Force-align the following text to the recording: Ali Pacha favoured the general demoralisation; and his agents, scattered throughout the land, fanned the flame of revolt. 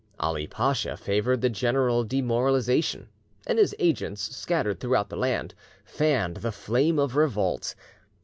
Ali 0.19 0.47
Pacha 0.47 0.97
favoured 0.97 1.41
the 1.41 1.49
general 1.51 2.03
demoralisation; 2.03 3.05
and 3.45 3.59
his 3.59 3.75
agents, 3.77 4.35
scattered 4.35 4.79
throughout 4.79 5.09
the 5.09 5.15
land, 5.15 5.53
fanned 5.85 6.37
the 6.37 6.51
flame 6.51 6.97
of 6.97 7.15
revolt. 7.15 7.75